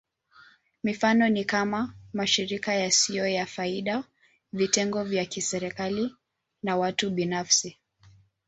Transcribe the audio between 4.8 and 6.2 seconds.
vya kiserikali,